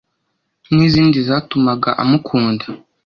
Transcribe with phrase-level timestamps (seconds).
[0.75, 2.65] n’izindi zatumaga amukunda,